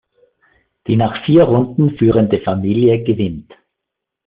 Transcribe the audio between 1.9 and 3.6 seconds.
führende Familie gewinnt.